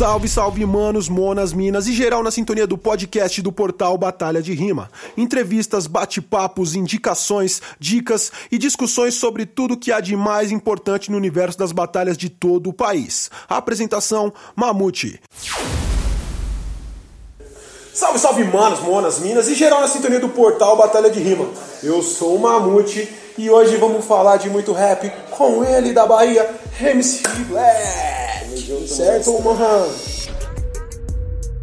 [0.00, 4.54] Salve, salve, manos, monas, minas e geral na sintonia do podcast do portal Batalha de
[4.54, 4.90] Rima.
[5.14, 11.58] Entrevistas, bate-papos, indicações, dicas e discussões sobre tudo que há de mais importante no universo
[11.58, 13.30] das batalhas de todo o país.
[13.46, 15.20] Apresentação: Mamute.
[17.92, 21.46] Salve, salve, manos, monas, minas e geral na sintonia do portal Batalha de Rima.
[21.82, 23.06] Eu sou o Mamute
[23.36, 26.48] e hoje vamos falar de muito rap com ele da Bahia,
[26.80, 28.39] MC Black.
[28.86, 29.88] Certo, Mohan?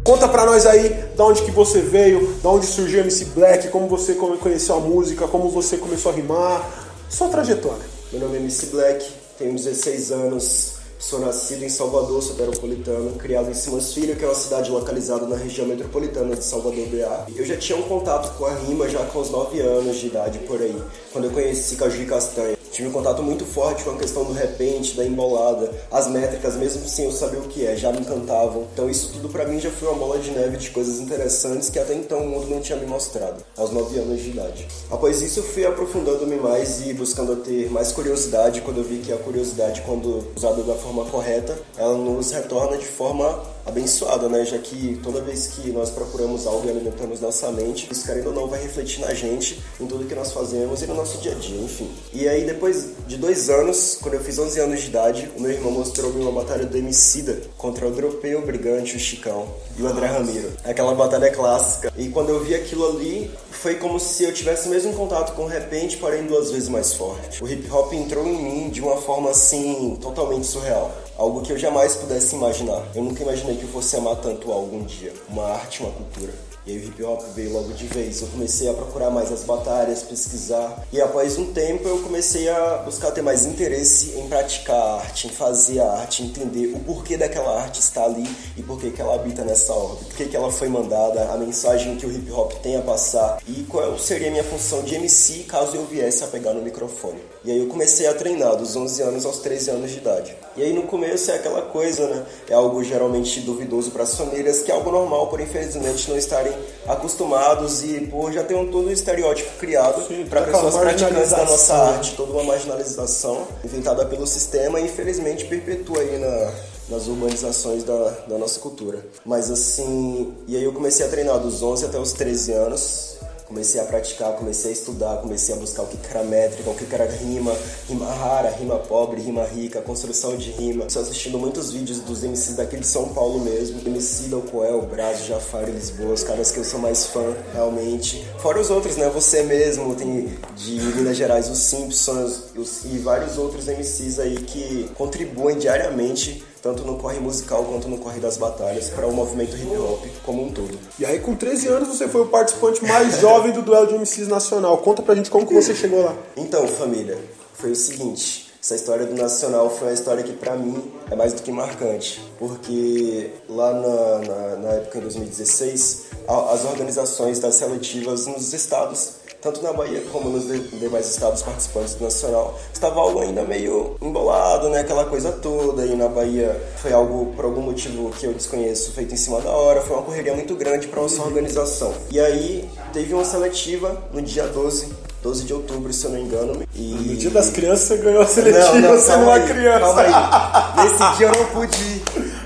[0.04, 3.86] Conta pra nós aí da onde que você veio, da onde surgiu MC Black, como
[3.88, 7.84] você conheceu a música, como você começou a rimar, sua trajetória.
[8.10, 9.06] Meu nome é MC Black,
[9.38, 14.34] tenho 16 anos, sou nascido em Salvador, soteropolitano, criado em Simas Filho, que é uma
[14.34, 17.26] cidade localizada na região metropolitana de Salvador BA.
[17.36, 20.38] Eu já tinha um contato com a rima já com os 9 anos de idade
[20.40, 20.76] por aí,
[21.12, 22.57] quando eu conheci Caju e Castanha.
[22.78, 26.88] Tive um contato muito forte com a questão do repente, da embolada, as métricas, mesmo
[26.88, 28.68] sem eu saber o que é, já me encantavam.
[28.72, 31.78] Então isso tudo para mim já foi uma bola de neve de coisas interessantes que
[31.80, 34.68] até então o mundo não tinha me mostrado, aos 9 anos de idade.
[34.92, 39.12] Após isso eu fui aprofundando-me mais e buscando ter mais curiosidade, quando eu vi que
[39.12, 44.44] a curiosidade, quando usada da forma correta, ela nos retorna de forma abençoada, né?
[44.44, 48.32] Já que toda vez que nós procuramos algo e alimentamos nossa mente, isso querendo ou
[48.32, 51.34] não vai refletir na gente, em tudo que nós fazemos e no nosso dia a
[51.34, 51.90] dia, enfim.
[52.12, 55.50] E aí depois de dois anos, quando eu fiz 11 anos de idade, o meu
[55.50, 59.86] irmão mostrou-me uma batalha do Emicida contra o Dropei, o Brigante, o Chicão e o
[59.86, 60.52] André Ramiro.
[60.64, 61.92] Aquela batalha clássica.
[61.96, 65.42] E quando eu vi aquilo ali, foi como se eu tivesse o mesmo contato com
[65.42, 67.42] o repente, porém duas vezes mais forte.
[67.42, 71.58] O hip hop entrou em mim de uma forma assim, totalmente surreal algo que eu
[71.58, 72.86] jamais pudesse imaginar.
[72.94, 76.32] Eu nunca imaginei que eu fosse amar tanto algo um dia, uma arte, uma cultura.
[76.68, 78.20] E aí o hip hop veio logo de vez.
[78.20, 80.86] Eu comecei a procurar mais as batalhas, pesquisar.
[80.92, 85.28] E após um tempo eu comecei a buscar ter mais interesse em praticar a arte,
[85.28, 89.14] em fazer a arte, entender o porquê daquela arte está ali e por que ela
[89.14, 92.76] habita nessa órbita, por que ela foi mandada, a mensagem que o hip hop tem
[92.76, 96.52] a passar e qual seria a minha função de MC caso eu viesse a pegar
[96.52, 97.22] no microfone.
[97.44, 100.36] E aí eu comecei a treinar dos 11 anos aos 13 anos de idade.
[100.54, 102.26] E aí no começo é aquela coisa, né?
[102.50, 106.57] É algo geralmente duvidoso para as famílias, que é algo normal, por infelizmente não estarem
[106.86, 111.74] acostumados e por já ter um todo um estereótipo criado para pessoas praticantes da nossa
[111.74, 116.52] arte, toda uma marginalização inventada pelo sistema e infelizmente perpetua aí na,
[116.88, 119.04] nas urbanizações da, da nossa cultura.
[119.24, 123.17] Mas assim, e aí eu comecei a treinar dos 11 até os 13 anos,
[123.48, 126.94] comecei a praticar, comecei a estudar, comecei a buscar o que era métrica, o que
[126.94, 127.56] era rima,
[127.88, 130.84] rima rara, rima pobre, rima rica, construção de rima.
[130.84, 135.26] Estou assistindo muitos vídeos dos MCs daqui de São Paulo mesmo, MC do Coel, Brasil,
[135.26, 138.24] Jafar Lisboa, os caras que eu sou mais fã, realmente.
[138.38, 139.08] Fora os outros, né?
[139.08, 144.90] Você mesmo, tem de Minas Gerais, os Simpsons os, e vários outros MCs aí que
[144.94, 149.76] contribuem diariamente tanto no corre musical quanto no corre das batalhas, para o movimento hip
[149.76, 150.78] hop como um todo.
[150.98, 154.28] E aí, com 13 anos, você foi o participante mais jovem do duelo de MCs
[154.28, 154.78] nacional.
[154.78, 156.14] Conta pra gente como que você chegou lá.
[156.36, 157.18] Então, família,
[157.54, 158.48] foi o seguinte.
[158.60, 162.20] Essa história do Nacional foi uma história que, para mim, é mais do que marcante.
[162.38, 169.62] Porque lá na, na, na época, em 2016, as organizações das seletivas nos estados tanto
[169.62, 170.46] na Bahia como nos
[170.78, 174.80] demais estados participantes do Nacional, estava algo ainda meio embolado, né?
[174.80, 175.86] Aquela coisa toda.
[175.86, 179.50] E na Bahia foi algo, por algum motivo que eu desconheço, feito em cima da
[179.50, 179.80] hora.
[179.80, 181.92] Foi uma correria muito grande para nossa organização.
[182.10, 186.24] E aí teve uma seletiva no dia 12 12 de outubro, se eu não me
[186.24, 186.62] engano.
[186.74, 186.94] E...
[186.94, 189.80] No dia das crianças você ganhou a seletiva, não, não, não é criança.
[189.80, 190.84] Calma aí.
[190.84, 192.02] Nesse dia eu não pude ir.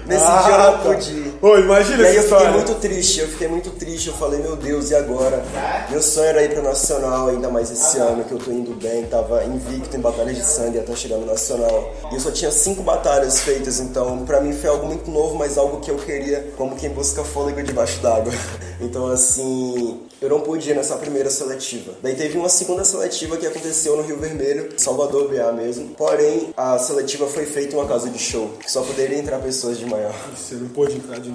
[0.06, 0.78] Nesse ah, dia eu não tá.
[0.78, 1.22] pude ir.
[1.42, 4.54] Ô, imagina e aí eu fiquei muito triste, eu fiquei muito triste, eu falei, meu
[4.54, 5.42] Deus, e agora?
[5.91, 9.06] Meu sonho era ir pro Nacional, ainda mais esse ano, que eu tô indo bem,
[9.06, 11.92] tava invicto em batalhas de sangue até chegar no Nacional.
[12.12, 15.58] E eu só tinha cinco batalhas feitas, então pra mim foi algo muito novo, mas
[15.58, 18.32] algo que eu queria, como quem busca fôlego debaixo d'água.
[18.80, 21.92] Então assim, eu não pude ir nessa primeira seletiva.
[22.03, 25.94] Daí teve uma segunda seletiva que aconteceu no Rio Vermelho, Salvador BA mesmo.
[25.97, 29.78] Porém, a seletiva foi feita em uma casa de show, que só poderia entrar pessoas
[29.78, 30.14] de maior.
[30.36, 31.32] Você não pôde entrar de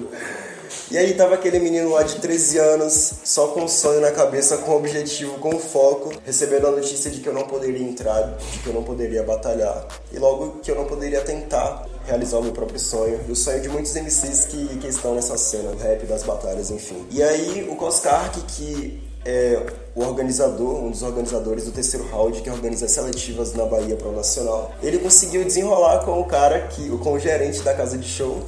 [0.90, 4.56] E aí tava aquele menino lá de 13 anos, só com um sonho na cabeça,
[4.58, 8.66] com objetivo, com foco, recebendo a notícia de que eu não poderia entrar, de que
[8.66, 9.86] eu não poderia batalhar.
[10.12, 13.60] E logo que eu não poderia tentar realizar o meu próprio sonho, e o sonho
[13.60, 17.06] de muitos MCs que, que estão nessa cena, do rap, das batalhas, enfim.
[17.10, 19.62] E aí o Coscark, que é
[19.94, 24.08] o organizador, um dos organizadores do terceiro round que organiza as seletivas na Bahia para
[24.08, 24.72] o Nacional.
[24.82, 28.42] Ele conseguiu desenrolar com o cara que, com o gerente da casa de show,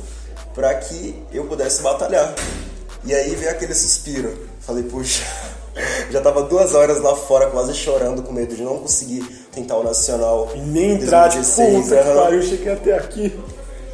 [0.61, 2.35] para que eu pudesse batalhar.
[3.03, 4.47] E aí veio aquele suspiro.
[4.61, 5.25] Falei, puxa,
[6.13, 9.23] já tava duas horas lá fora, quase chorando, com medo de não conseguir
[9.53, 10.51] tentar o Nacional.
[10.55, 13.41] E nem entrar de puta que pariu, cheguei até aqui.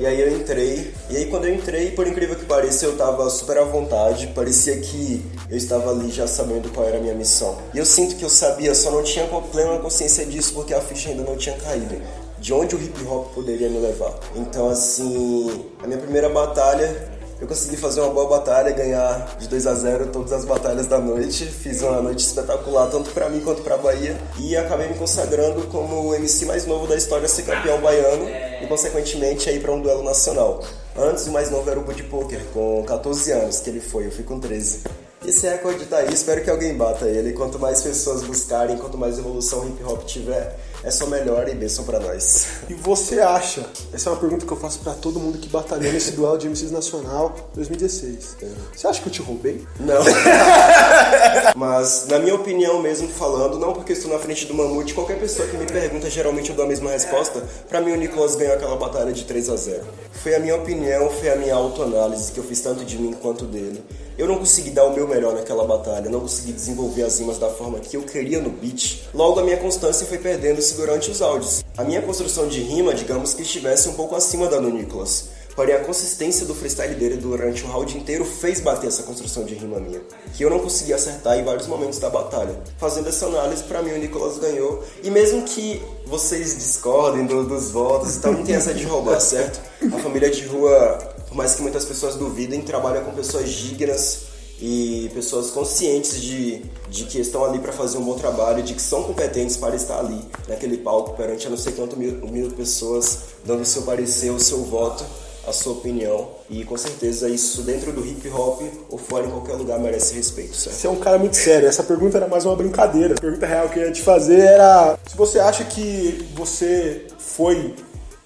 [0.01, 3.31] E aí eu entrei, e aí quando eu entrei, por incrível que pareça, eu tava
[3.31, 7.57] super à vontade, parecia que eu estava ali já sabendo qual era a minha missão.
[7.73, 11.09] E eu sinto que eu sabia, só não tinha plena consciência disso porque a ficha
[11.09, 11.97] ainda não tinha caído.
[12.39, 14.15] De onde o hip hop poderia me levar.
[14.35, 19.67] Então, assim, a minha primeira batalha eu consegui fazer uma boa batalha, ganhar de 2
[19.67, 21.45] a 0 todas as batalhas da noite.
[21.45, 24.17] Fiz uma noite espetacular, tanto para mim quanto para Bahia.
[24.39, 28.27] E acabei me consagrando como o MC mais novo da história a ser campeão baiano
[28.63, 30.63] e, consequentemente, aí para um duelo nacional.
[30.97, 34.11] Antes, o mais novo era o Bud Poker, com 14 anos que ele foi, eu
[34.11, 34.85] fui com 13.
[35.27, 37.33] Esse recorde tá aí, espero que alguém bata ele.
[37.33, 41.85] Quanto mais pessoas buscarem, quanto mais evolução hip hop tiver, é só melhor e bênção
[41.85, 42.47] para nós.
[42.69, 43.67] E você acha?
[43.93, 46.49] Essa é uma pergunta que eu faço para todo mundo que batalhou nesse duelo de
[46.49, 48.37] MCs Nacional 2016.
[48.41, 48.47] É.
[48.73, 49.67] Você acha que eu te roubei?
[49.81, 50.01] Não.
[51.57, 55.49] Mas, na minha opinião mesmo falando, não porque estou na frente do Mamute, qualquer pessoa
[55.49, 57.43] que me pergunta, geralmente eu dou a mesma resposta.
[57.69, 61.11] Para mim, o Nicolas ganhou aquela batalha de 3 a 0 Foi a minha opinião,
[61.11, 63.83] foi a minha autoanálise que eu fiz tanto de mim quanto dele.
[64.19, 67.51] Eu não consegui dar o meu melhor naquela batalha, não consegui desenvolver as rimas da
[67.51, 69.03] forma que eu queria no beat.
[69.13, 71.63] Logo, a minha constância foi perdendo-se durante os áudios.
[71.77, 75.29] A minha construção de rima, digamos que estivesse um pouco acima da do Nicolas.
[75.55, 79.55] Porém, a consistência do freestyle dele durante o round inteiro fez bater essa construção de
[79.55, 80.01] rima minha,
[80.35, 82.59] que eu não consegui acertar em vários momentos da batalha.
[82.79, 84.83] Fazendo essa análise, para mim o Nicolas ganhou.
[85.03, 89.61] E mesmo que vocês discordem do, dos votos, então não tem essa de roubar, certo?
[89.95, 94.23] A família de rua por mais que muitas pessoas duvidem, trabalha com pessoas dignas
[94.59, 98.81] e pessoas conscientes de, de que estão ali para fazer um bom trabalho, de que
[98.81, 100.19] são competentes para estar ali
[100.49, 104.41] naquele palco perante a não sei quanto mil, mil pessoas, dando o seu parecer, o
[104.41, 105.05] seu voto,
[105.47, 106.31] a sua opinião.
[106.49, 110.57] E com certeza isso dentro do hip hop ou fora em qualquer lugar merece respeito,
[110.57, 110.77] certo?
[110.77, 111.69] Você é um cara muito sério.
[111.69, 113.15] Essa pergunta era mais uma brincadeira.
[113.15, 117.75] A pergunta real que eu ia te fazer era se você acha que você foi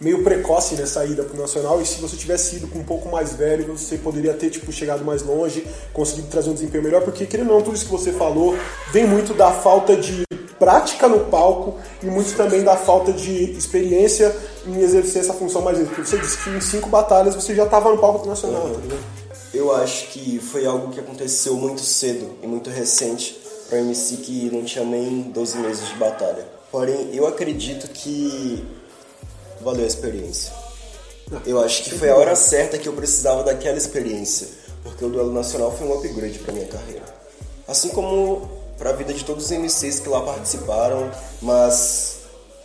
[0.00, 3.34] meio precoce nessa ida pro Nacional e se você tivesse ido com um pouco mais
[3.34, 7.50] velho, você poderia ter tipo chegado mais longe, conseguido trazer um desempenho melhor, porque querendo
[7.50, 8.56] ou não, tudo isso que você falou
[8.92, 10.24] vem muito da falta de
[10.58, 14.34] prática no palco e muito também da falta de experiência
[14.66, 15.92] em exercer essa função mais vezes.
[15.92, 19.20] Porque você disse que em cinco batalhas você já estava no palco nacional, uhum.
[19.52, 23.36] Eu acho que foi algo que aconteceu muito cedo e muito recente
[23.68, 26.46] para MC que não tinha nem 12 meses de batalha.
[26.70, 28.64] Porém, eu acredito que
[29.60, 30.52] valeu a experiência.
[31.46, 34.48] Eu acho que foi a hora certa que eu precisava daquela experiência,
[34.82, 37.04] porque o duelo nacional foi um upgrade para minha carreira.
[37.68, 41.10] Assim como para a vida de todos os MCs que lá participaram,
[41.40, 42.16] mas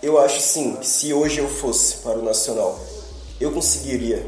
[0.01, 2.79] eu acho sim que se hoje eu fosse para o nacional,
[3.39, 4.25] eu conseguiria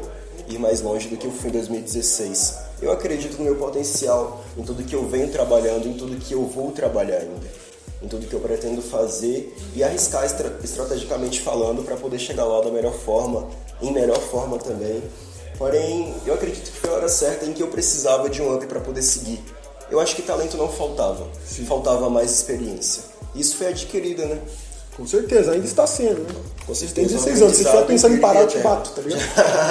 [0.48, 2.54] ir mais longe do que eu fui em 2016.
[2.80, 6.46] Eu acredito no meu potencial, em tudo que eu venho trabalhando, em tudo que eu
[6.46, 7.67] vou trabalhar ainda
[8.02, 12.60] em tudo que eu pretendo fazer e arriscar estra estrategicamente falando para poder chegar lá
[12.60, 13.48] da melhor forma,
[13.82, 15.02] em melhor forma também.
[15.56, 18.66] Porém, eu acredito que foi a hora certa em que eu precisava de um up
[18.66, 19.42] para poder seguir.
[19.90, 21.64] Eu acho que talento não faltava, Sim.
[21.64, 23.02] faltava mais experiência.
[23.34, 24.40] Isso foi adquirido, né?
[24.98, 26.34] Com certeza, ainda está sendo, né?
[26.66, 27.06] Com certeza.
[27.08, 29.22] Tem 16 anos, se estiver pensando em parar, eu te bato, tá ligado?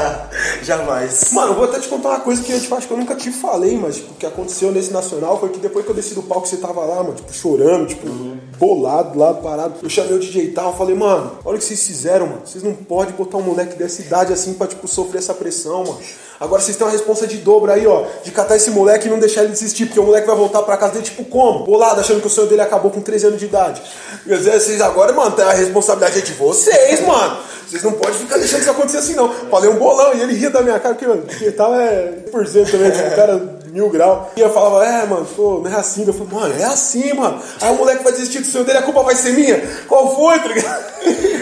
[0.63, 1.33] Jamais.
[1.33, 3.13] Mano, eu vou até te contar uma coisa que eu tipo, acho que eu nunca
[3.13, 6.15] te falei, mas tipo, o que aconteceu nesse nacional foi que depois que eu desci
[6.15, 8.37] do palco, você tava lá, mano, tipo, chorando, tipo, uhum.
[8.57, 9.75] bolado lá, parado.
[9.83, 12.41] Eu chamei o DJ e tal, falei, mano, olha o que vocês fizeram, mano.
[12.45, 15.99] Vocês não podem botar um moleque dessa idade assim pra, tipo, sofrer essa pressão, mano.
[16.39, 19.19] Agora vocês têm uma responsa de dobro aí, ó, de catar esse moleque e não
[19.19, 21.65] deixar ele desistir, porque o moleque vai voltar pra casa dele, tipo, como?
[21.65, 23.81] Bolado, achando que o sonho dele acabou com 13 anos de idade.
[24.25, 27.37] Quer dizer, vocês agora, mano, a responsabilidade de vocês, mano.
[27.67, 29.29] Vocês não podem ficar deixando isso acontecer assim, não.
[29.49, 32.47] Falei um bolão e ele ria da minha cara, porque, mano, porque tava é por
[32.47, 34.31] cento também, tipo, cara mil grau.
[34.35, 36.05] E eu falava, é, mano, pô, não é assim.
[36.05, 37.41] Eu falei, mano, é assim, mano.
[37.61, 39.61] Aí o moleque vai desistir do sonho dele, a culpa vai ser minha.
[39.87, 40.85] Qual foi, tá ligado?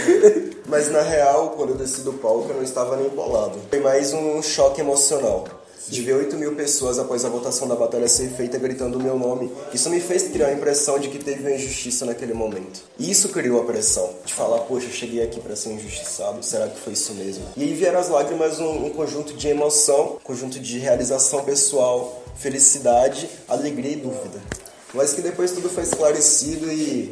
[0.75, 3.57] Mas na real, quando eu desci do palco, eu não estava nem bolado.
[3.69, 5.45] Foi mais um choque emocional.
[5.87, 9.17] De ver 8 mil pessoas após a votação da batalha ser feita gritando o meu
[9.17, 9.49] nome.
[9.73, 12.81] Isso me fez criar a impressão de que teve uma injustiça naquele momento.
[12.99, 16.67] E isso criou a pressão de falar, poxa, eu cheguei aqui para ser injustiçado, será
[16.67, 17.45] que foi isso mesmo?
[17.55, 22.21] E aí vieram as lágrimas, um, um conjunto de emoção, um conjunto de realização pessoal,
[22.35, 24.41] felicidade, alegria e dúvida.
[24.95, 27.11] Mas que depois tudo foi esclarecido e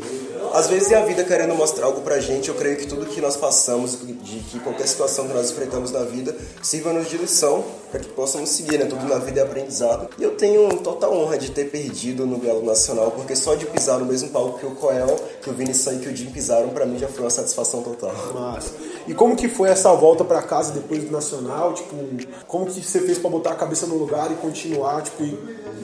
[0.53, 2.49] às vezes é a vida querendo mostrar algo pra gente.
[2.49, 6.03] Eu creio que tudo que nós passamos, de que qualquer situação que nós enfrentamos na
[6.03, 8.85] vida, sirva-nos de lição para que possamos seguir, né?
[8.85, 10.09] Tudo na vida é aprendizado.
[10.17, 13.99] E eu tenho total honra de ter perdido no Belo Nacional, porque só de pisar
[13.99, 16.85] no mesmo palco que o Coel, que o Vini e que o Jim pisaram, para
[16.85, 18.13] mim já foi uma satisfação total.
[18.33, 18.71] Massa.
[19.07, 21.73] E como que foi essa volta para casa depois do Nacional?
[21.73, 21.95] Tipo,
[22.47, 25.23] como que você fez para botar a cabeça no lugar e continuar, tipo,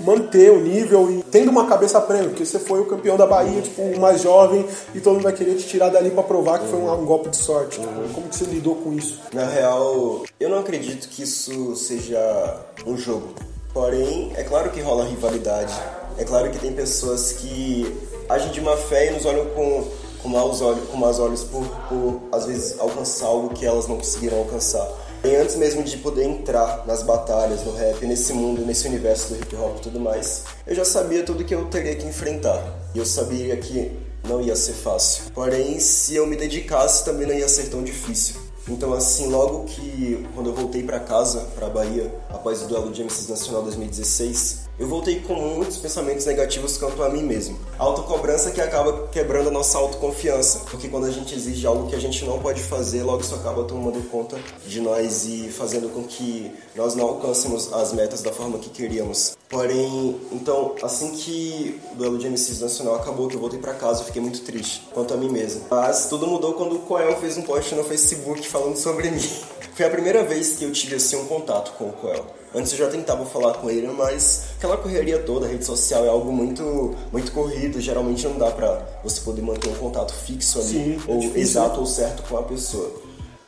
[0.03, 3.61] manter o nível e tendo uma cabeça prêmio, porque você foi o campeão da Bahia,
[3.61, 6.67] tipo, o mais jovem, e todo mundo vai querer te tirar dali para provar que
[6.67, 7.79] foi um, um, golpe de sorte.
[7.79, 9.19] Tipo, como que você lidou com isso?
[9.33, 13.29] Na real, eu não acredito que isso seja um jogo.
[13.73, 15.73] Porém, é claro que rola rivalidade.
[16.17, 17.95] É claro que tem pessoas que
[18.27, 19.87] agem de má fé e nos olham com,
[20.21, 23.97] com maus olhos, com maus olhos por, por, às vezes, alcançar algo que elas não
[23.97, 24.87] conseguiram alcançar.
[25.23, 29.41] E antes mesmo de poder entrar nas batalhas, no rap, nesse mundo, nesse universo do
[29.41, 32.63] hip hop e tudo mais, eu já sabia tudo que eu teria que enfrentar.
[32.95, 33.91] E eu sabia que
[34.23, 35.25] não ia ser fácil.
[35.33, 38.35] Porém, se eu me dedicasse, também não ia ser tão difícil.
[38.67, 43.03] Então, assim, logo que quando eu voltei para casa, para Bahia, após o duelo de
[43.03, 47.59] MCs Nacional 2016, eu voltei com muitos pensamentos negativos quanto a mim mesmo.
[47.77, 51.95] A autocobrança que acaba quebrando a nossa autoconfiança, porque quando a gente exige algo que
[51.95, 56.03] a gente não pode fazer, logo isso acaba tomando conta de nós e fazendo com
[56.03, 59.37] que nós não alcancemos as metas da forma que queríamos.
[59.49, 64.01] Porém, então, assim que o duelo de MCs nacional acabou, que eu voltei para casa,
[64.01, 65.63] eu fiquei muito triste quanto a mim mesmo.
[65.69, 69.58] Mas tudo mudou quando o Coel fez um post no Facebook falando sobre mim.
[69.79, 72.25] Foi a primeira vez que eu tive assim um contato com o Coel.
[72.53, 76.09] Antes eu já tentava falar com ele, mas aquela correria toda, a rede social é
[76.09, 80.67] algo muito muito corrido, geralmente não dá pra você poder manter um contato fixo ali,
[80.67, 82.91] Sim, é ou é exato ou certo com a pessoa.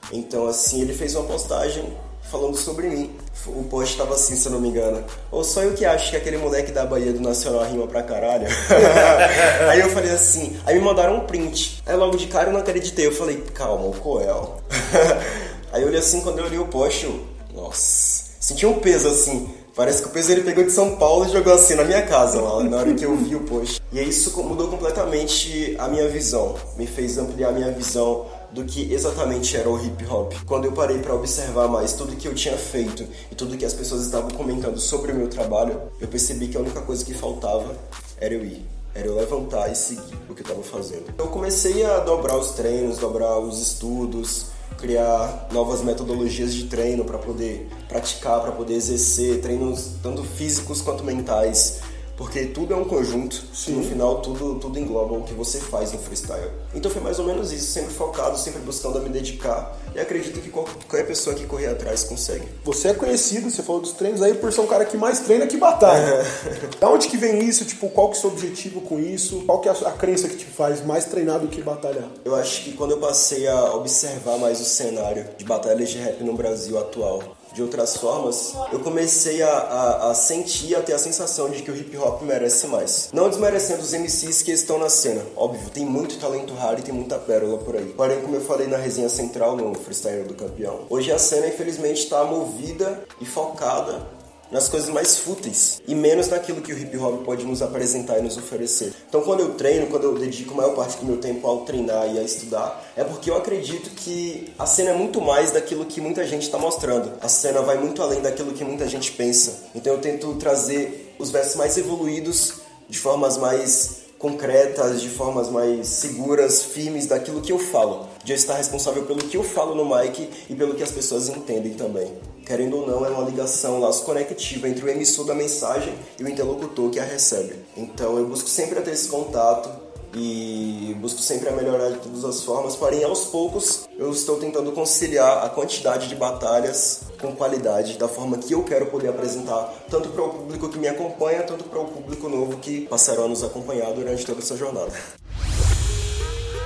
[0.09, 3.13] Então, assim, ele fez uma postagem falando sobre mim.
[3.47, 5.03] O post tava assim, se eu não me engano.
[5.31, 8.47] Ou só eu que acho que aquele moleque da Bahia do Nacional rima pra caralho.
[9.69, 11.83] aí eu falei assim, aí me mandaram um print.
[11.85, 13.05] Aí logo de cara eu não acreditei.
[13.05, 14.61] Eu falei, calma, o Coel.
[15.71, 17.19] aí eu olhei assim, quando eu li o post, eu,
[17.53, 19.49] nossa, senti um peso assim.
[19.73, 22.41] Parece que o peso ele pegou de São Paulo e jogou assim na minha casa,
[22.41, 23.81] lá, na hora que eu vi o post.
[23.91, 26.55] E isso mudou completamente a minha visão.
[26.77, 30.33] Me fez ampliar a minha visão do que exatamente era o hip hop.
[30.45, 33.73] Quando eu parei para observar mais tudo que eu tinha feito e tudo que as
[33.73, 37.73] pessoas estavam comentando sobre o meu trabalho, eu percebi que a única coisa que faltava
[38.19, 38.65] era eu ir.
[38.93, 41.05] Era eu levantar e seguir o que eu estava fazendo.
[41.17, 44.47] Eu comecei a dobrar os treinos, dobrar os estudos,
[44.77, 51.03] criar novas metodologias de treino para poder praticar, para poder exercer treinos tanto físicos quanto
[51.03, 51.81] mentais
[52.21, 53.77] porque tudo é um conjunto, Sim.
[53.77, 56.51] no final tudo, tudo engloba o que você faz no freestyle.
[56.71, 60.39] Então foi mais ou menos isso, sempre focado, sempre buscando a me dedicar e acredito
[60.39, 62.47] que qualquer pessoa que correr atrás consegue.
[62.63, 65.47] Você é conhecido, você falou dos treinos aí, por ser um cara que mais treina
[65.47, 65.99] que batalha.
[65.99, 66.23] É.
[66.79, 67.65] da onde que vem isso?
[67.65, 69.41] Tipo, qual que é o seu objetivo com isso?
[69.47, 72.07] Qual que é a, a crença que te faz mais treinar do que batalhar?
[72.23, 76.23] Eu acho que quando eu passei a observar mais o cenário de batalhas de rap
[76.23, 80.97] no Brasil atual, de outras formas, eu comecei a, a, a, sentir, a ter a
[80.97, 83.09] sensação de que o hip hop merece mais.
[83.13, 85.21] Não desmerecendo os MCs que estão na cena.
[85.35, 87.93] Óbvio, tem muito talento raro e tem muita pérola por aí.
[87.95, 92.03] Porém, como eu falei na resenha central no Freestyle do Campeão, hoje a cena infelizmente
[92.03, 94.20] está movida e focada
[94.51, 98.21] nas coisas mais fúteis e menos naquilo que o hip hop pode nos apresentar e
[98.21, 98.93] nos oferecer.
[99.07, 102.13] Então, quando eu treino, quando eu dedico a maior parte do meu tempo ao treinar
[102.13, 106.01] e a estudar, é porque eu acredito que a cena é muito mais daquilo que
[106.01, 107.13] muita gente está mostrando.
[107.21, 109.69] A cena vai muito além daquilo que muita gente pensa.
[109.73, 112.55] Então, eu tento trazer os versos mais evoluídos
[112.89, 118.07] de formas mais concretas, de formas mais seguras, firmes daquilo que eu falo.
[118.23, 121.29] De eu estar responsável pelo que eu falo no mic e pelo que as pessoas
[121.29, 122.11] entendem também
[122.51, 126.27] querendo ou não, é uma ligação, laço conectivo entre o emissor da mensagem e o
[126.27, 127.55] interlocutor que a recebe.
[127.77, 129.69] Então eu busco sempre ter esse contato
[130.13, 134.73] e busco sempre a melhorar de todas as formas, porém aos poucos eu estou tentando
[134.73, 140.09] conciliar a quantidade de batalhas com qualidade, da forma que eu quero poder apresentar, tanto
[140.09, 143.45] para o público que me acompanha, tanto para o público novo que passará a nos
[143.45, 144.91] acompanhar durante toda essa jornada.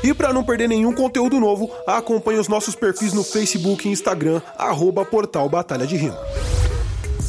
[0.06, 4.40] E para não perder nenhum conteúdo novo, acompanhe os nossos perfis no Facebook e Instagram,
[4.56, 6.20] arroba Portal Batalha de Rima.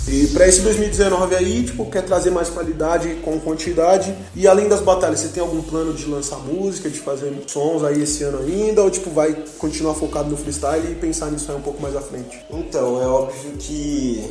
[0.07, 4.15] E para esse 2019 aí, tipo, quer trazer mais qualidade com quantidade.
[4.35, 8.03] E além das batalhas, você tem algum plano de lançar música, de fazer sons aí
[8.03, 8.83] esse ano ainda?
[8.83, 12.03] Ou tipo, vai continuar focado no freestyle e pensar nisso aí um pouco mais à
[12.03, 12.45] frente?
[12.51, 14.23] Então, é óbvio que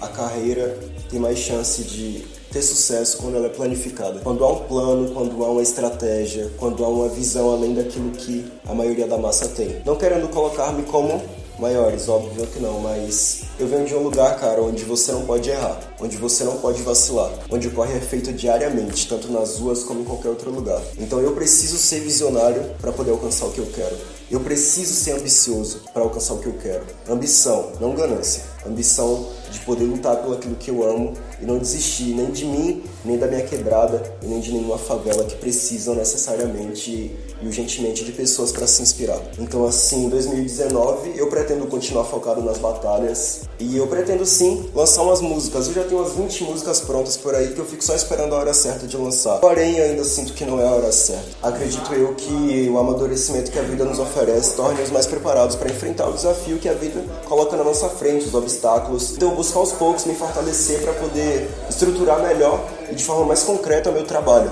[0.00, 0.78] a carreira
[1.10, 4.20] tem mais chance de ter sucesso quando ela é planificada.
[4.20, 8.50] Quando há um plano, quando há uma estratégia, quando há uma visão além daquilo que
[8.66, 9.82] a maioria da massa tem.
[9.84, 11.20] Não querendo colocar-me como
[11.58, 15.50] maiores, óbvio que não, mas eu venho de um lugar, cara, onde você não pode
[15.50, 19.82] errar, onde você não pode vacilar, onde o corre é feito diariamente, tanto nas ruas
[19.82, 20.80] como em qualquer outro lugar.
[20.98, 23.96] Então eu preciso ser visionário para poder alcançar o que eu quero.
[24.30, 26.84] Eu preciso ser ambicioso para alcançar o que eu quero.
[27.08, 28.42] Ambição, não ganância.
[28.66, 32.82] ambição de poder lutar pelo aquilo que eu amo e não desistir nem de mim,
[33.02, 38.12] nem da minha quebrada e nem de nenhuma favela que precisam necessariamente e urgentemente de
[38.12, 39.18] pessoas para se inspirar.
[39.38, 45.02] Então, assim, em 2019 eu pretendo continuar focado nas batalhas e eu pretendo sim lançar
[45.02, 45.68] umas músicas.
[45.68, 48.38] Eu já tenho umas 20 músicas prontas por aí que eu fico só esperando a
[48.38, 49.38] hora certa de lançar.
[49.38, 51.24] Porém, ainda sinto que não é a hora certa.
[51.42, 54.17] Acredito eu que o amadurecimento que a vida nos oferece
[54.56, 58.34] torne-nos mais preparados para enfrentar o desafio que a vida coloca na nossa frente, os
[58.34, 59.12] obstáculos.
[59.12, 62.60] Então, eu aos poucos me fortalecer para poder estruturar melhor
[62.90, 64.50] e de forma mais concreta o meu trabalho.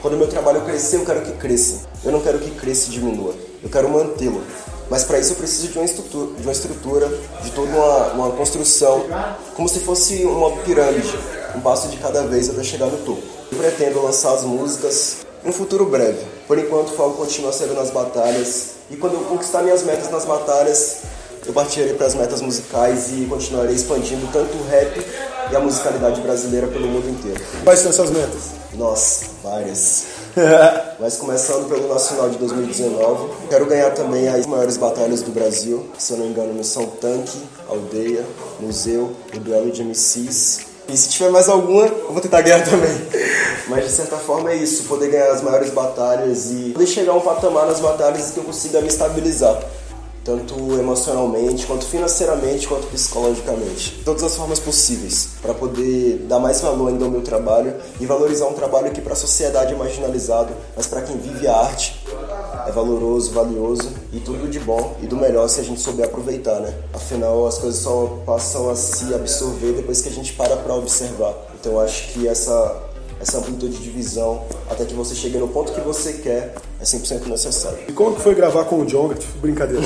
[0.00, 1.86] Quando o meu trabalho crescer, eu quero que cresça.
[2.04, 3.34] Eu não quero que cresça e diminua.
[3.62, 4.42] Eu quero mantê-lo.
[4.88, 7.08] Mas para isso eu preciso de uma estrutura, de, uma estrutura,
[7.42, 9.04] de toda uma, uma construção,
[9.54, 11.12] como se fosse uma pirâmide,
[11.54, 13.22] um passo de cada vez até chegar no topo.
[13.52, 16.24] Eu pretendo lançar as músicas em um futuro breve.
[16.46, 18.77] Por enquanto, o foco continua sendo nas batalhas.
[18.90, 21.02] E quando eu conquistar minhas metas nas batalhas,
[21.46, 25.04] eu partirei para as metas musicais e continuarei expandindo tanto o rap
[25.50, 27.40] e a musicalidade brasileira pelo mundo inteiro.
[27.64, 28.58] Quais são essas metas?
[28.74, 30.04] Nossa, várias.
[31.00, 36.02] Mas começando pelo Nacional de 2019, quero ganhar também as maiores batalhas do Brasil, que
[36.02, 38.24] se eu não me engano são Tanque, Aldeia,
[38.60, 40.67] Museu, o Duelo de MCs.
[40.88, 42.90] E se tiver mais alguma, eu vou tentar ganhar também.
[43.68, 47.16] Mas de certa forma é isso, poder ganhar as maiores batalhas e poder chegar a
[47.16, 49.60] um patamar nas batalhas que eu consiga me estabilizar
[50.28, 54.02] tanto emocionalmente, quanto financeiramente, quanto psicologicamente.
[54.04, 58.46] Todas as formas possíveis para poder dar mais valor ainda ao meu trabalho e valorizar
[58.46, 61.97] um trabalho que para a sociedade é marginalizado, mas para quem vive a arte
[62.68, 66.60] é valoroso, valioso e tudo de bom e do melhor se a gente souber aproveitar,
[66.60, 66.74] né?
[66.92, 71.34] Afinal, as coisas só passam a se absorver depois que a gente para para observar.
[71.58, 72.87] Então, acho que essa
[73.20, 77.26] essa amplitude de visão até que você chegue no ponto que você quer é 100%
[77.26, 77.78] necessário.
[77.88, 79.16] E como que foi gravar com o Jonga?
[79.16, 79.82] Tipo, brincadeira.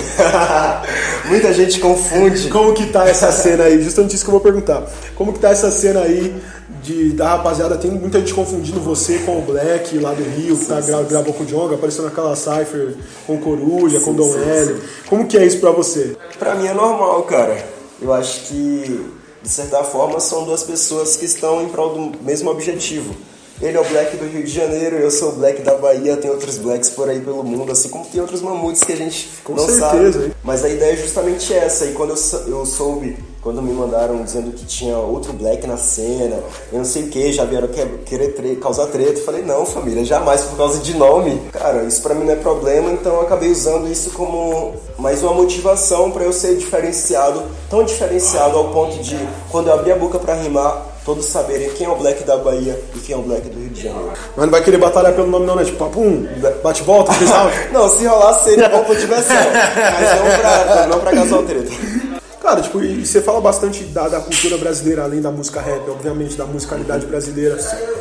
[1.26, 2.50] Muita gente confunde.
[2.50, 3.82] Como que tá essa cena aí?
[3.82, 4.86] Justamente isso que eu vou perguntar.
[5.14, 6.34] Como que tá essa cena aí
[6.82, 7.78] de, da rapaziada?
[7.78, 11.02] Tem muita gente confundindo você com o Black lá do Rio, que tá, sim, gra,
[11.02, 12.94] gravou com o Jonga, apareceu naquela Cypher
[13.26, 14.82] com Coruja, sim, com Dom Hélio.
[15.08, 16.14] Como que é isso pra você?
[16.38, 17.64] Pra mim é normal, cara.
[18.02, 22.50] Eu acho que de certa forma, são duas pessoas que estão em prol do mesmo
[22.50, 23.14] objetivo.
[23.60, 26.30] Ele é o Black do Rio de Janeiro, eu sou o Black da Bahia, tem
[26.30, 29.54] outros Blacks por aí pelo mundo, assim como tem outros mamutes que a gente Com
[29.54, 30.34] não certeza, sabe.
[30.42, 34.52] Mas a ideia é justamente essa, e quando eu, eu soube quando me mandaram dizendo
[34.52, 36.38] que tinha outro black na cena,
[36.72, 37.68] eu não sei o que, já vieram
[38.06, 39.18] querer tre causar treta.
[39.18, 41.42] Eu falei, não, família, jamais por causa de nome.
[41.52, 45.34] Cara, isso pra mim não é problema, então eu acabei usando isso como mais uma
[45.34, 49.18] motivação para eu ser diferenciado, tão diferenciado ao ponto de,
[49.50, 52.80] quando eu abrir a boca para rimar, todos saberem quem é o Black da Bahia
[52.94, 54.12] e quem é o Black do Rio de Janeiro.
[54.36, 55.64] Mas não vai querer batalhar pelo nome não, né?
[55.64, 56.28] Tipo, papum,
[56.62, 57.10] bate volta,
[57.72, 62.01] Não, se rolar seria bom pra diversão, mas não pra, não pra causar treta.
[62.42, 66.36] Cara, tipo, e você fala bastante da, da, cultura brasileira, além da música rap, obviamente,
[66.36, 67.56] da musicalidade brasileira.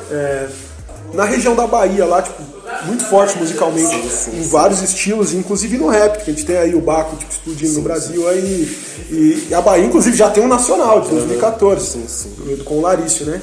[0.10, 0.50] É,
[1.14, 2.42] na região da Bahia, lá, tipo,
[2.88, 4.50] muito forte musicalmente, sim, sim, em sim.
[4.50, 7.82] vários estilos, inclusive no rap, que a gente tem aí o Baco tipo, explodindo no
[7.84, 8.78] Brasil, aí,
[9.12, 12.00] e, e, a Bahia, inclusive, já tem um nacional de 2014,
[12.66, 13.40] com o Larício, né?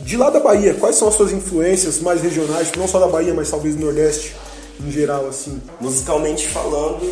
[0.00, 3.32] De lá da Bahia, quais são as suas influências mais regionais, não só da Bahia,
[3.32, 4.36] mas talvez do Nordeste
[4.84, 5.62] em geral, assim?
[5.80, 7.08] Musicalmente falando,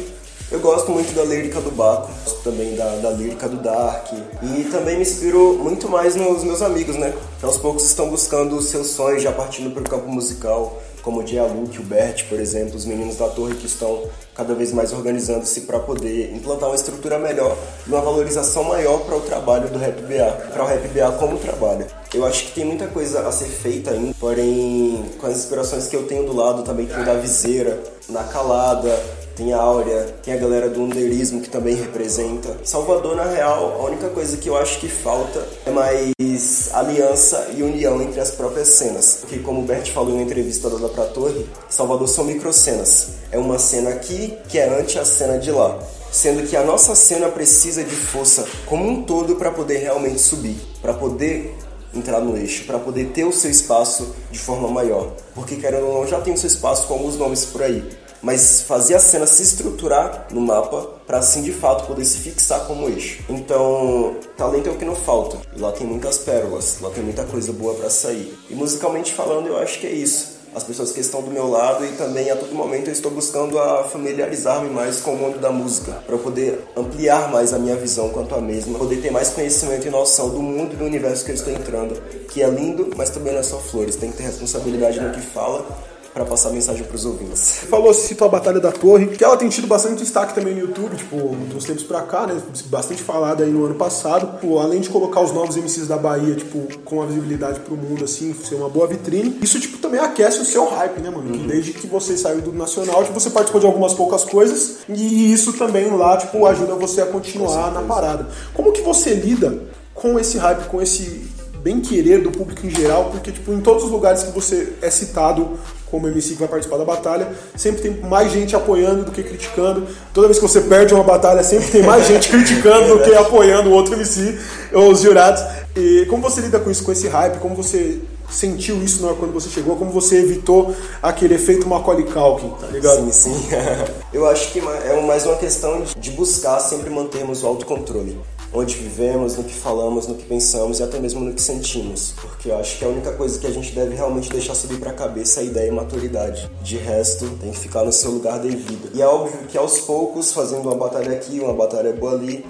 [0.51, 2.11] eu gosto muito da lírica do Baco,
[2.43, 4.13] também da, da lírica do Dark.
[4.13, 7.15] E também me inspiro muito mais nos meus amigos, né?
[7.39, 11.21] Que aos poucos estão buscando os seus sonhos, já partindo para o campo musical, como
[11.21, 14.03] o Dialuque, o Bert, por exemplo, os meninos da torre que estão
[14.35, 19.17] cada vez mais organizando-se para poder implantar uma estrutura melhor e uma valorização maior para
[19.17, 21.87] o trabalho do Rap BA, para o Rap BA como trabalho.
[22.13, 25.97] Eu acho que tem muita coisa a ser feita ainda, porém, com as inspirações que
[25.97, 28.91] eu tenho do lado também, tem da Viseira, na Calada,
[29.41, 32.59] tem a Áurea, tem a galera do underismo que também representa.
[32.63, 37.63] Salvador, na real, a única coisa que eu acho que falta é mais aliança e
[37.63, 39.21] união entre as próprias cenas.
[39.23, 43.13] Porque, como o Bert falou em uma entrevista dada pra Torre, Salvador são microcenas.
[43.33, 45.79] É uma cena aqui que é ante a cena de lá.
[46.13, 50.61] Sendo que a nossa cena precisa de força como um todo para poder realmente subir,
[50.83, 51.57] para poder
[51.95, 55.15] entrar no eixo, para poder ter o seu espaço de forma maior.
[55.35, 57.83] Porque, querendo ou não, já tem o seu espaço com alguns nomes por aí
[58.23, 62.67] mas fazer a cena se estruturar no mapa para assim de fato poder se fixar
[62.67, 63.23] como eixo.
[63.29, 65.39] Então, talento é o que não falta.
[65.57, 68.37] Lá tem muitas pérolas, lá tem muita coisa boa para sair.
[68.49, 70.41] E musicalmente falando, eu acho que é isso.
[70.53, 73.57] As pessoas que estão do meu lado e também a todo momento eu estou buscando
[73.57, 78.09] a familiarizar-me mais com o mundo da música, para poder ampliar mais a minha visão
[78.09, 81.31] quanto à mesma, poder ter mais conhecimento e noção do mundo e do universo que
[81.31, 84.25] eu estou entrando, que é lindo, mas também não é só flores, tem que ter
[84.25, 85.65] responsabilidade no que fala
[86.13, 87.61] para passar mensagem pros ouvintes.
[87.69, 90.97] Falou, citou a Batalha da Torre, que ela tem tido bastante destaque também no YouTube,
[90.97, 92.41] tipo, uns tempos pra cá, né?
[92.67, 94.39] Bastante falada aí no ano passado.
[94.41, 98.05] Pô, além de colocar os novos MCs da Bahia, tipo, com a visibilidade pro mundo,
[98.05, 99.39] assim, ser uma boa vitrine.
[99.41, 101.31] Isso, tipo, também aquece o seu hype, né, mano?
[101.31, 101.47] Uhum.
[101.47, 105.53] desde que você saiu do Nacional, tipo, você participou de algumas poucas coisas e isso
[105.53, 108.29] também lá, tipo, ajuda você a continuar na parada.
[108.53, 109.63] Como que você lida
[109.95, 111.29] com esse hype, com esse
[111.63, 114.91] bem querer do público em geral, porque tipo, em todos os lugares que você é
[114.91, 115.59] citado
[115.91, 119.87] como MC que vai participar da batalha, sempre tem mais gente apoiando do que criticando.
[120.15, 123.71] Toda vez que você perde uma batalha, sempre tem mais gente criticando do que apoiando
[123.71, 124.39] o outro MC
[124.73, 125.43] ou os jurados.
[125.77, 127.39] E como você lida com isso, com esse hype?
[127.39, 128.01] Como você
[128.31, 129.77] sentiu isso na hora quando você chegou?
[129.77, 133.13] Como você evitou aquele efeito Macaulay Culkin, tá ligado?
[133.13, 133.49] Sim, sim.
[134.13, 138.19] Eu acho que é mais uma questão de buscar sempre mantermos o autocontrole
[138.53, 142.15] onde vivemos, no que falamos, no que pensamos e até mesmo no que sentimos.
[142.21, 144.91] Porque eu acho que a única coisa que a gente deve realmente deixar subir para
[144.91, 146.51] a cabeça é a ideia e maturidade.
[146.63, 148.91] De resto, tem que ficar no seu lugar devido.
[148.95, 152.45] E é óbvio que aos poucos, fazendo uma batalha aqui, uma batalha boa ali,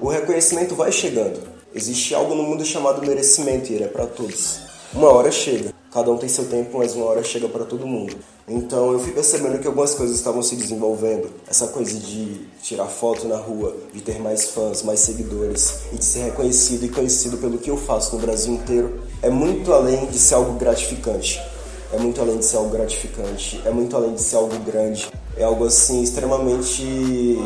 [0.00, 1.40] o reconhecimento vai chegando.
[1.74, 4.60] Existe algo no mundo chamado merecimento e ele é para todos.
[4.94, 5.74] Uma hora chega.
[5.96, 8.14] Cada um tem seu tempo, mas uma hora chega para todo mundo.
[8.46, 11.30] Então eu fui percebendo que algumas coisas estavam se desenvolvendo.
[11.48, 16.04] Essa coisa de tirar foto na rua, de ter mais fãs, mais seguidores e de
[16.04, 20.18] ser reconhecido e conhecido pelo que eu faço no Brasil inteiro é muito além de
[20.18, 21.40] ser algo gratificante.
[21.90, 25.10] É muito além de ser algo gratificante, é muito além de ser algo grande.
[25.34, 27.38] É algo assim extremamente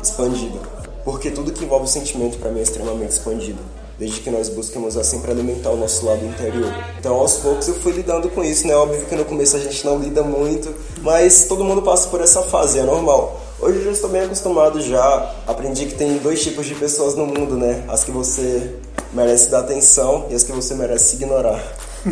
[0.00, 0.60] expandido.
[1.04, 3.58] Porque tudo que envolve sentimento para mim é extremamente expandido
[3.98, 6.72] desde que nós buscamos a sempre alimentar o nosso lado interior.
[6.98, 8.74] Então, aos poucos eu fui lidando com isso, né?
[8.74, 12.42] Óbvio que no começo a gente não lida muito, mas todo mundo passa por essa
[12.42, 13.40] fase, é normal.
[13.60, 17.26] Hoje eu já estou bem acostumado já, aprendi que tem dois tipos de pessoas no
[17.26, 17.84] mundo, né?
[17.88, 18.76] As que você
[19.12, 21.60] merece dar atenção e as que você merece ignorar.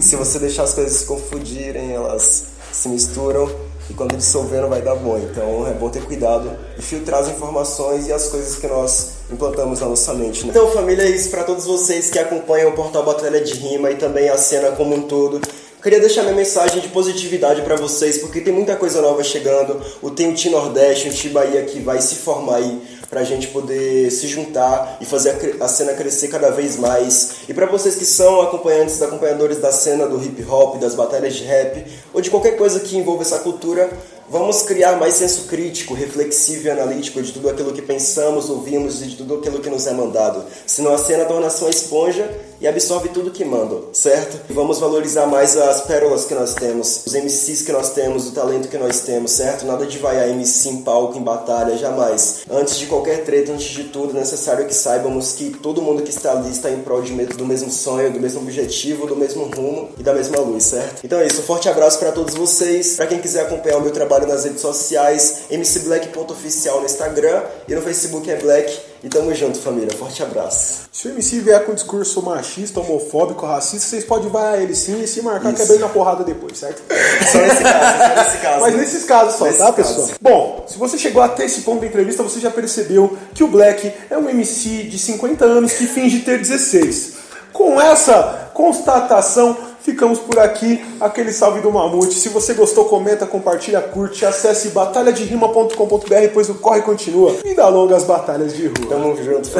[0.00, 3.48] Se você deixar as coisas se confundirem, elas se misturam
[3.88, 5.18] e quando dissolver não vai dar bom.
[5.18, 9.80] Então é bom ter cuidado e filtrar as informações e as coisas que nós implantamos
[9.80, 10.44] na nossa mente.
[10.44, 10.50] Né?
[10.50, 13.96] Então, família, é isso para todos vocês que acompanham o portal Batalha de Rima e
[13.96, 15.40] também a cena como um todo.
[15.82, 19.80] Queria deixar minha mensagem de positividade para vocês, porque tem muita coisa nova chegando.
[20.02, 23.24] O Tem o Ti Nordeste, o Ti Bahia que vai se formar aí para a
[23.24, 27.36] gente poder se juntar e fazer a cena crescer cada vez mais.
[27.48, 31.44] E para vocês que são acompanhantes, acompanhadores da cena do hip hop, das batalhas de
[31.44, 33.90] rap ou de qualquer coisa que envolva essa cultura,
[34.28, 39.06] Vamos criar mais senso crítico, reflexivo e analítico de tudo aquilo que pensamos, ouvimos e
[39.06, 40.44] de tudo aquilo que nos é mandado.
[40.66, 42.28] Senão a cena torna-se uma esponja
[42.60, 44.40] e absorve tudo que mandam, certo?
[44.52, 48.68] Vamos valorizar mais as pérolas que nós temos, os MCs que nós temos, o talento
[48.68, 49.66] que nós temos, certo?
[49.66, 52.40] Nada de vaiar MC em palco, em batalha, jamais.
[52.50, 56.10] Antes de qualquer treta, antes de tudo, é necessário que saibamos que todo mundo que
[56.10, 59.90] está ali está em prol de, do mesmo sonho, do mesmo objetivo, do mesmo rumo
[59.98, 61.04] e da mesma luz, certo?
[61.04, 62.96] Então é isso, um forte abraço para todos vocês.
[62.96, 67.82] Para quem quiser acompanhar o meu trabalho, nas redes sociais, mcblack.oficial no Instagram e no
[67.82, 68.80] Facebook é Black.
[69.02, 69.90] E tamo junto, família.
[69.96, 70.84] Forte abraço.
[70.90, 75.06] Se o MC vier com discurso machista, homofóbico, racista, vocês podem vai ele sim e
[75.06, 75.56] se marcar Isso.
[75.56, 76.82] que é bem na porrada depois, certo?
[77.30, 78.60] Só nesse caso, só nesse caso.
[78.60, 79.94] Mas nesses casos só, Nesse tá, caso.
[79.94, 80.08] pessoal?
[80.20, 83.92] Bom, se você chegou até esse ponto da entrevista, você já percebeu que o Black
[84.10, 87.14] é um MC de 50 anos que finge ter 16.
[87.52, 92.14] Com essa constatação, Ficamos por aqui, aquele salve do Mamute.
[92.14, 97.36] Se você gostou, comenta, compartilha, curte, acesse batalhaderima.com.br, pois o corre continua.
[97.44, 98.88] E dá longas batalhas de rua.
[98.88, 99.48] Tamo junto.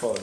[0.00, 0.22] Foda,